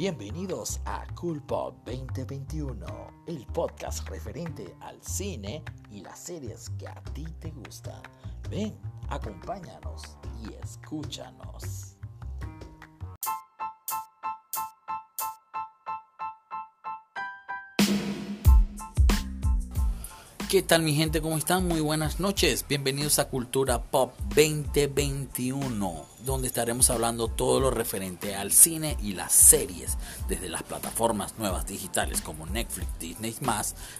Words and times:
Bienvenidos 0.00 0.80
a 0.86 1.04
Cool 1.14 1.42
Pop 1.42 1.76
2021, 1.84 2.86
el 3.26 3.44
podcast 3.52 4.08
referente 4.08 4.74
al 4.80 4.96
cine 5.02 5.62
y 5.90 6.00
las 6.00 6.18
series 6.18 6.70
que 6.78 6.88
a 6.88 6.94
ti 7.12 7.26
te 7.38 7.50
gustan. 7.50 8.00
Ven, 8.48 8.74
acompáñanos 9.10 10.16
y 10.42 10.54
escúchanos. 10.54 11.89
¿Qué 20.50 20.62
tal 20.62 20.82
mi 20.82 20.96
gente? 20.96 21.22
¿Cómo 21.22 21.36
están? 21.36 21.68
Muy 21.68 21.78
buenas 21.78 22.18
noches. 22.18 22.64
Bienvenidos 22.68 23.20
a 23.20 23.28
Cultura 23.28 23.84
Pop 23.84 24.18
2021, 24.34 26.06
donde 26.24 26.48
estaremos 26.48 26.90
hablando 26.90 27.28
todo 27.28 27.60
lo 27.60 27.70
referente 27.70 28.34
al 28.34 28.50
cine 28.50 28.96
y 29.00 29.12
las 29.12 29.30
series, 29.30 29.96
desde 30.26 30.48
las 30.48 30.64
plataformas 30.64 31.38
nuevas 31.38 31.68
digitales 31.68 32.20
como 32.20 32.46
Netflix, 32.46 32.88
Disney+, 32.98 33.32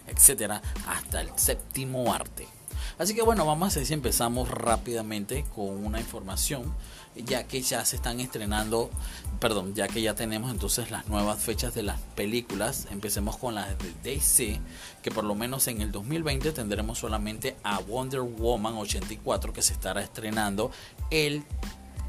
etcétera, 0.07 0.61
hasta 0.87 1.21
el 1.21 1.29
séptimo 1.37 2.13
arte. 2.13 2.49
Así 2.97 3.15
que 3.15 3.21
bueno, 3.21 3.45
vamos 3.45 3.73
a 3.73 3.79
ver 3.79 3.85
si 3.85 3.93
empezamos 3.93 4.49
rápidamente 4.49 5.45
con 5.55 5.85
una 5.85 5.99
información, 5.99 6.73
ya 7.15 7.45
que 7.45 7.61
ya 7.61 7.83
se 7.85 7.95
están 7.95 8.19
estrenando, 8.19 8.89
perdón, 9.39 9.73
ya 9.73 9.87
que 9.87 10.01
ya 10.01 10.15
tenemos 10.15 10.51
entonces 10.51 10.91
las 10.91 11.07
nuevas 11.07 11.39
fechas 11.41 11.73
de 11.73 11.83
las 11.83 11.99
películas. 12.15 12.87
Empecemos 12.91 13.37
con 13.37 13.55
las 13.55 13.69
de 13.77 13.93
DC, 14.03 14.59
que 15.01 15.11
por 15.11 15.23
lo 15.23 15.35
menos 15.35 15.67
en 15.67 15.81
el 15.81 15.91
2020 15.91 16.51
tendremos 16.51 16.99
solamente 16.99 17.55
a 17.63 17.79
Wonder 17.79 18.21
Woman 18.21 18.75
84 18.75 19.53
que 19.53 19.61
se 19.61 19.73
estará 19.73 20.01
estrenando 20.01 20.71
el 21.09 21.43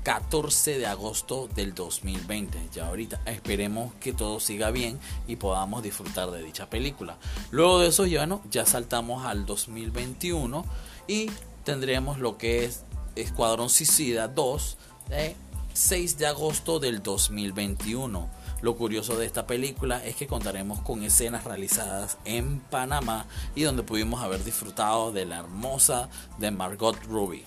14 0.03 0.79
de 0.79 0.87
agosto 0.87 1.49
del 1.55 1.75
2020. 1.75 2.59
Ya 2.75 2.89
ahorita 2.89 3.21
esperemos 3.27 3.95
que 4.01 4.13
todo 4.13 4.41
siga 4.41 4.71
bien 4.71 4.99
y 5.27 5.37
podamos 5.37 5.83
disfrutar 5.83 6.31
de 6.31 6.43
dicha 6.43 6.69
película. 6.69 7.19
Luego 7.51 7.79
de 7.79 7.89
eso 7.89 8.07
ya 8.07 8.27
no, 8.27 8.43
ya 8.51 8.67
saltamos 8.67 9.25
al 9.25 9.47
2021 9.47 10.65
y 11.07 11.31
tendremos 11.65 12.19
lo 12.19 12.37
que 12.37 12.65
es 12.65 12.85
Escuadrón 13.15 13.69
Suicida 13.69 14.29
2 14.29 14.77
de 15.09 15.37
6 15.75 16.19
de 16.19 16.27
agosto 16.27 16.81
del 16.81 17.03
2021. 17.03 18.29
Lo 18.61 18.77
curioso 18.77 19.17
de 19.17 19.27
esta 19.27 19.47
película 19.47 20.05
es 20.05 20.15
que 20.15 20.27
contaremos 20.27 20.81
con 20.81 21.03
escenas 21.03 21.45
realizadas 21.45 22.19
en 22.25 22.61
Panamá 22.61 23.27
y 23.55 23.63
donde 23.63 23.83
pudimos 23.83 24.23
haber 24.23 24.45
disfrutado 24.45 25.11
de 25.11 25.27
la 25.27 25.39
hermosa 25.39 26.09
de 26.39 26.51
Margot 26.53 26.97
Ruby. 27.05 27.45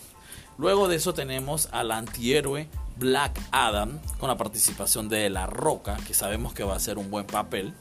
Luego 0.57 0.87
de 0.87 0.95
eso 0.95 1.13
tenemos 1.13 1.69
al 1.71 1.91
antihéroe 1.91 2.67
Black 2.97 3.39
Adam 3.51 3.99
con 4.19 4.29
la 4.29 4.37
participación 4.37 5.09
de 5.09 5.29
La 5.29 5.47
Roca, 5.47 5.97
que 6.07 6.13
sabemos 6.13 6.53
que 6.53 6.63
va 6.63 6.75
a 6.75 6.79
ser 6.79 6.97
un 6.97 7.11
buen 7.11 7.25
papel. 7.25 7.73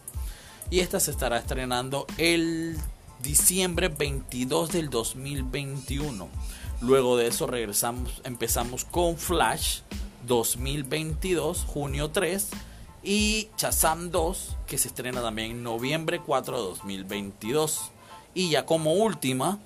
Y 0.70 0.81
esta 0.81 0.98
se 0.98 1.11
estará 1.11 1.39
estrenando 1.39 2.06
el 2.19 2.77
diciembre 3.22 3.89
22 3.89 4.72
del 4.72 4.91
2021. 4.91 6.28
Luego 6.81 7.16
de 7.16 7.28
eso 7.28 7.47
regresamos, 7.47 8.20
empezamos 8.25 8.84
con 8.84 9.16
Flash 9.16 9.81
2022, 10.27 11.64
junio 11.66 12.11
3. 12.11 12.50
Y 13.05 13.50
Shazam 13.59 14.11
2, 14.11 14.56
que 14.66 14.78
se 14.78 14.88
estrena 14.88 15.20
también 15.22 15.50
en 15.53 15.62
noviembre 15.62 16.20
4 16.25 16.56
de 16.56 16.62
2022. 16.62 17.91
Y 18.34 18.50
ya 18.50 18.66
como 18.66 18.94
última, 18.94 19.61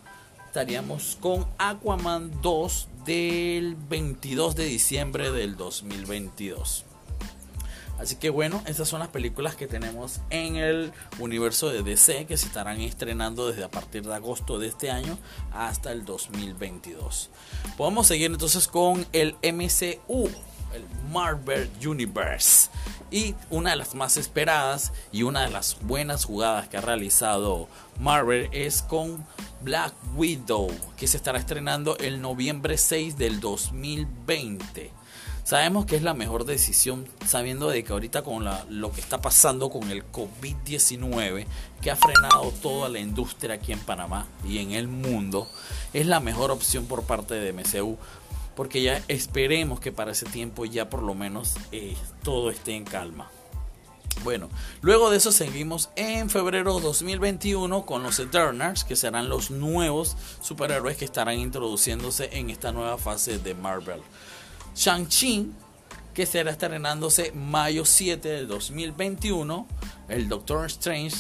estaríamos 0.49 1.19
con 1.21 1.47
Aquaman 1.59 2.33
2 2.41 2.89
del 3.05 3.77
22 3.77 4.57
de 4.57 4.65
diciembre 4.65 5.31
del 5.31 5.59
2022. 5.59 6.87
Así 7.99 8.17
que 8.17 8.31
bueno, 8.31 8.63
estas 8.65 8.89
son 8.89 9.01
las 9.01 9.11
películas 9.11 9.57
que 9.57 9.67
tenemos 9.67 10.21
en 10.31 10.57
el 10.57 10.91
universo 11.19 11.69
de 11.69 11.83
DC 11.83 12.25
que 12.25 12.39
se 12.39 12.47
estarán 12.47 12.81
estrenando 12.81 13.49
desde 13.49 13.63
a 13.63 13.71
partir 13.71 14.07
de 14.07 14.15
agosto 14.15 14.59
de 14.59 14.69
este 14.69 14.91
año 14.91 15.19
hasta 15.53 15.93
el 15.93 16.07
2022. 16.07 17.29
Podemos 17.77 18.07
seguir 18.07 18.31
entonces 18.31 18.69
con 18.69 19.07
el 19.13 19.37
MCU, 19.43 20.31
el 20.73 20.85
Marvel 21.13 21.69
Universe. 21.87 22.71
Y 23.11 23.35
una 23.51 23.71
de 23.71 23.77
las 23.77 23.95
más 23.95 24.17
esperadas 24.17 24.93
y 25.13 25.25
una 25.25 25.43
de 25.43 25.51
las 25.51 25.77
buenas 25.83 26.25
jugadas 26.25 26.69
que 26.69 26.79
ha 26.79 26.83
realizado 26.83 27.69
Marvel 28.01 28.49
es 28.53 28.81
con 28.83 29.27
Black 29.63 29.95
Widow, 30.15 30.71
que 30.97 31.07
se 31.07 31.17
estará 31.17 31.39
estrenando 31.39 31.97
el 31.99 32.21
noviembre 32.21 32.79
6 32.79 33.17
del 33.17 33.41
2020. 33.41 34.93
Sabemos 35.45 35.87
que 35.87 35.97
es 35.97 36.03
la 36.03 36.13
mejor 36.13 36.45
decisión 36.45 37.07
sabiendo 37.27 37.71
de 37.71 37.83
que 37.83 37.93
ahorita 37.93 38.23
con 38.23 38.45
lo 38.69 38.93
que 38.93 39.01
está 39.01 39.23
pasando 39.23 39.71
con 39.71 39.91
el 39.91 40.05
COVID-19, 40.13 41.47
que 41.81 41.91
ha 41.91 41.97
frenado 41.97 42.53
toda 42.61 42.91
la 42.91 42.99
industria 42.99 43.55
aquí 43.55 43.73
en 43.73 43.79
Panamá 43.79 44.27
y 44.47 44.59
en 44.59 44.73
el 44.73 44.89
mundo, 44.89 45.49
es 45.95 46.07
la 46.07 46.21
mejor 46.21 46.51
opción 46.51 46.85
por 46.85 47.05
parte 47.05 47.35
de 47.35 47.53
MCU. 47.55 47.97
Porque 48.55 48.83
ya 48.83 49.03
esperemos 49.09 49.81
que 49.81 49.93
para 49.93 50.13
ese 50.13 50.27
tiempo 50.27 50.65
ya 50.65 50.91
por 50.91 51.03
lo 51.03 51.15
menos 51.15 51.55
eh, 51.73 51.97
todo 52.23 52.51
esté 52.51 52.75
en 52.75 52.85
calma. 52.85 53.31
Bueno, 54.25 54.49
luego 54.81 55.11
de 55.11 55.19
eso 55.19 55.33
seguimos 55.33 55.91
en 55.97 56.29
febrero 56.29 56.81
2021 56.81 57.87
con 57.87 58.03
los 58.03 58.19
Eternals, 58.19 58.85
que 58.85 58.97
serán 58.97 59.29
los 59.29 59.51
nuevos 59.51 60.17
superhéroes 60.41 60.97
que 60.97 61.05
estarán 61.05 61.39
introduciéndose 61.39 62.31
en 62.33 62.51
esta 62.51 62.73
nueva 62.73 62.99
fase 62.99 63.39
de 63.39 63.55
Marvel. 63.55 64.01
Shang-Chi, 64.75 65.53
que 66.15 66.27
será 66.27 66.51
estrenándose 66.51 67.33
mayo 67.33 67.85
7 67.85 68.29
de 68.29 68.47
2021. 68.47 69.67
El 70.09 70.29
Doctor 70.29 70.67
Strange, 70.67 71.17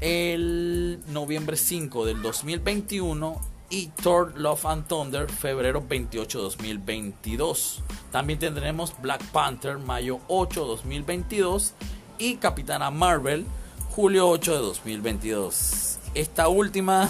el 0.00 1.00
noviembre 1.08 1.56
5 1.56 2.06
del 2.06 2.22
2021. 2.22 3.51
Y 3.72 3.86
Thor 4.02 4.34
Love 4.36 4.66
and 4.66 4.86
Thunder, 4.86 5.30
febrero 5.30 5.82
28 5.88 6.36
de 6.36 6.44
2022. 6.44 7.82
También 8.10 8.38
tendremos 8.38 8.92
Black 9.00 9.24
Panther, 9.28 9.78
mayo 9.78 10.20
8 10.28 10.60
de 10.60 10.66
2022. 10.66 11.72
Y 12.18 12.36
Capitana 12.36 12.90
Marvel, 12.90 13.46
julio 13.92 14.28
8 14.28 14.52
de 14.52 14.58
2022. 14.58 15.98
Esta 16.12 16.48
última, 16.48 17.08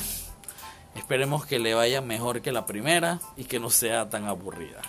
esperemos 0.95 1.47
que 1.47 1.59
le 1.59 1.75
vaya 1.75 2.01
mejor 2.01 2.43
que 2.43 2.53
la 2.53 2.65
primera 2.65 3.19
y 3.37 3.43
que 3.43 3.59
no 3.59 3.69
sea 3.69 4.09
tan 4.09 4.27
aburrida. 4.27 4.83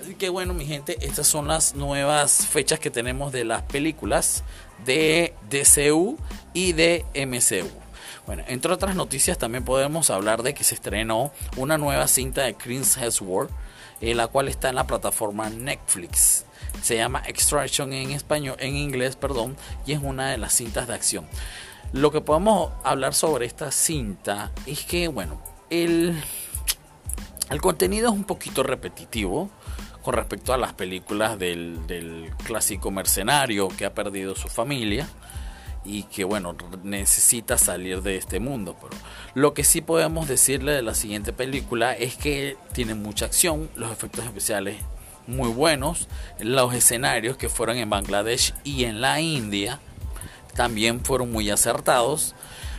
Así 0.00 0.14
que 0.14 0.28
bueno, 0.28 0.54
mi 0.54 0.64
gente, 0.64 0.96
estas 1.04 1.26
son 1.26 1.48
las 1.48 1.74
nuevas 1.74 2.46
fechas 2.46 2.78
que 2.78 2.92
tenemos 2.92 3.32
de 3.32 3.44
las 3.44 3.62
películas 3.62 4.44
de 4.84 5.34
DCU 5.50 6.18
y 6.54 6.72
de 6.72 7.04
MCU. 7.16 7.85
Bueno, 8.26 8.42
entre 8.48 8.72
otras 8.72 8.96
noticias 8.96 9.38
también 9.38 9.64
podemos 9.64 10.10
hablar 10.10 10.42
de 10.42 10.52
que 10.52 10.64
se 10.64 10.74
estrenó 10.74 11.32
una 11.56 11.78
nueva 11.78 12.08
cinta 12.08 12.42
de 12.42 12.54
Chris 12.54 12.96
Hemsworth, 12.96 13.50
eh, 14.00 14.14
la 14.14 14.26
cual 14.26 14.48
está 14.48 14.68
en 14.68 14.74
la 14.74 14.86
plataforma 14.86 15.48
Netflix. 15.48 16.44
Se 16.82 16.96
llama 16.96 17.22
Extraction 17.26 17.92
en 17.92 18.10
español, 18.10 18.56
en 18.58 18.76
inglés, 18.76 19.16
perdón, 19.16 19.56
y 19.86 19.92
es 19.92 20.00
una 20.02 20.30
de 20.30 20.38
las 20.38 20.54
cintas 20.54 20.88
de 20.88 20.94
acción. 20.94 21.26
Lo 21.92 22.10
que 22.10 22.20
podemos 22.20 22.72
hablar 22.82 23.14
sobre 23.14 23.46
esta 23.46 23.70
cinta 23.70 24.50
es 24.66 24.84
que, 24.84 25.06
bueno, 25.06 25.40
el, 25.70 26.20
el 27.50 27.60
contenido 27.60 28.08
es 28.08 28.14
un 28.14 28.24
poquito 28.24 28.64
repetitivo 28.64 29.50
con 30.02 30.14
respecto 30.14 30.52
a 30.52 30.56
las 30.56 30.72
películas 30.72 31.38
del, 31.38 32.32
clásico 32.44 32.90
mercenario 32.90 33.68
que 33.68 33.84
ha 33.84 33.94
perdido 33.94 34.36
su 34.36 34.48
familia 34.48 35.08
y 35.86 36.02
que 36.04 36.24
bueno 36.24 36.56
necesita 36.82 37.56
salir 37.58 38.02
de 38.02 38.16
este 38.16 38.40
mundo 38.40 38.76
pero 38.80 39.00
lo 39.34 39.54
que 39.54 39.64
sí 39.64 39.80
podemos 39.80 40.28
decirle 40.28 40.72
de 40.72 40.82
la 40.82 40.94
siguiente 40.94 41.32
película 41.32 41.92
es 41.92 42.16
que 42.16 42.56
tiene 42.72 42.94
mucha 42.94 43.26
acción 43.26 43.70
los 43.76 43.92
efectos 43.92 44.24
especiales 44.24 44.76
muy 45.26 45.48
buenos 45.48 46.08
los 46.40 46.74
escenarios 46.74 47.36
que 47.36 47.48
fueron 47.48 47.76
en 47.76 47.90
Bangladesh 47.90 48.54
y 48.64 48.84
en 48.84 49.00
la 49.00 49.20
India 49.20 49.80
también 50.54 51.04
fueron 51.04 51.30
muy 51.30 51.50
acertados 51.50 52.34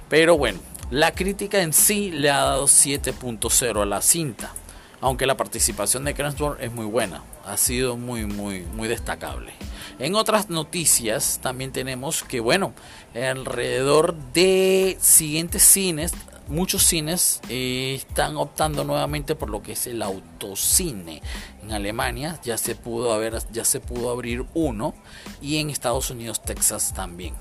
pero 0.09 0.37
bueno 0.37 0.59
la 0.89 1.11
crítica 1.11 1.61
en 1.61 1.73
sí 1.73 2.11
le 2.11 2.29
ha 2.29 2.43
dado 2.43 2.65
7.0 2.65 3.81
a 3.81 3.85
la 3.85 4.01
cinta 4.01 4.53
aunque 5.01 5.27
la 5.27 5.37
participación 5.37 6.05
de 6.05 6.13
Cransworth 6.13 6.61
es 6.61 6.71
muy 6.71 6.85
buena, 6.85 7.23
ha 7.45 7.57
sido 7.57 7.97
muy, 7.97 8.25
muy, 8.25 8.61
muy 8.61 8.87
destacable. 8.87 9.53
En 9.99 10.15
otras 10.15 10.49
noticias 10.49 11.39
también 11.41 11.71
tenemos 11.71 12.23
que, 12.23 12.39
bueno, 12.39 12.73
alrededor 13.15 14.15
de 14.33 14.97
siguientes 14.99 15.63
cines, 15.63 16.13
muchos 16.47 16.83
cines 16.83 17.41
eh, 17.49 17.95
están 17.95 18.37
optando 18.37 18.83
nuevamente 18.83 19.35
por 19.35 19.49
lo 19.49 19.61
que 19.61 19.73
es 19.73 19.87
el 19.87 20.01
autocine. 20.01 21.21
En 21.63 21.71
Alemania 21.71 22.39
ya 22.43 22.57
se 22.57 22.75
pudo 22.75 23.13
haber, 23.13 23.39
ya 23.51 23.65
se 23.65 23.79
pudo 23.79 24.11
abrir 24.11 24.45
uno 24.53 24.93
y 25.41 25.57
en 25.57 25.69
Estados 25.69 26.09
Unidos, 26.09 26.41
Texas 26.41 26.93
también. 26.95 27.33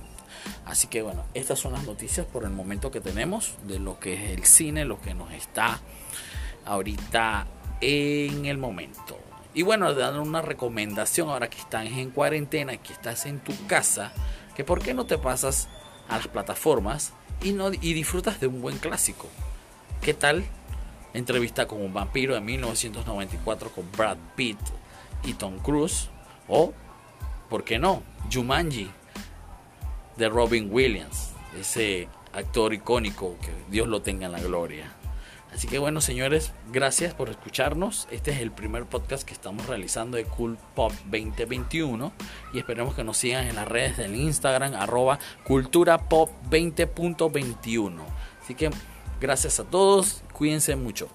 Así 0.65 0.87
que 0.89 1.03
bueno, 1.03 1.25
estas 1.35 1.59
son 1.59 1.73
las 1.73 1.85
noticias 1.85 2.27
por 2.27 2.45
el 2.45 2.51
momento 2.51 2.91
que 2.91 3.01
tenemos 3.01 3.55
de 3.67 3.79
lo 3.79 3.99
que 3.99 4.15
es 4.15 4.31
el 4.31 4.45
cine, 4.45 4.85
lo 4.85 5.01
que 5.01 5.15
nos 5.15 5.33
está 5.33 5.81
ahorita 6.67 7.47
en 7.81 8.47
el 8.47 8.59
momento. 8.59 9.19
Y 9.55 9.63
bueno, 9.63 9.95
dando 9.95 10.21
una 10.21 10.43
recomendación 10.43 11.31
ahora 11.31 11.49
que 11.49 11.59
estás 11.59 11.87
en 11.87 12.11
cuarentena, 12.11 12.77
que 12.77 12.93
estás 12.93 13.25
en 13.25 13.41
tu 13.41 13.53
casa, 13.67 14.13
que 14.55 14.65
por 14.65 14.83
qué 14.83 14.93
no 14.93 15.07
te 15.07 15.17
pasas 15.17 15.69
a 16.09 16.19
las 16.19 16.29
plataformas 16.29 17.13
y, 17.43 17.53
no, 17.53 17.73
y 17.73 17.95
disfrutas 17.95 18.39
de 18.41 18.49
un 18.49 18.61
buen 18.61 18.77
clásico. 18.77 19.29
¿Qué 20.03 20.13
tal? 20.13 20.45
Entrevista 21.15 21.67
con 21.67 21.81
un 21.81 21.95
vampiro 21.95 22.35
de 22.35 22.41
1994 22.41 23.71
con 23.71 23.91
Brad 23.93 24.19
Pitt 24.35 24.59
y 25.25 25.35
Tom 25.35 25.59
Cruise. 25.59 26.11
O, 26.49 26.75
¿por 27.49 27.65
qué 27.65 27.79
no? 27.79 28.03
Jumanji 28.31 28.91
de 30.17 30.29
Robin 30.29 30.69
Williams, 30.71 31.33
ese 31.59 32.09
actor 32.33 32.75
icónico, 32.75 33.37
que 33.41 33.51
Dios 33.71 33.89
lo 33.89 34.03
tenga 34.03 34.27
en 34.27 34.33
la 34.33 34.41
gloria. 34.41 34.93
Así 35.57 35.69
que 35.69 35.79
bueno, 35.79 36.03
señores, 36.03 36.53
gracias 36.71 37.15
por 37.15 37.31
escucharnos. 37.31 38.09
Este 38.11 38.31
es 38.31 38.41
el 38.41 38.53
primer 38.53 38.85
podcast 38.85 39.27
que 39.27 39.33
estamos 39.33 39.67
realizando 39.67 40.19
de 40.19 40.25
Cool 40.25 40.59
Pop 40.75 40.93
2021 41.11 42.13
y 42.53 42.59
esperemos 42.59 42.95
que 42.95 43.03
nos 43.03 43.17
sigan 43.17 43.47
en 43.47 43.57
las 43.57 43.67
redes 43.67 43.97
del 43.97 44.15
Instagram 44.17 44.75
arroba 44.75 45.19
culturapop 45.45 46.29
20.21. 46.51 48.01
Así 48.43 48.55
que 48.55 48.69
gracias 49.19 49.59
a 49.59 49.65
todos, 49.65 50.23
cuídense 50.35 50.77
mucho. 50.77 51.09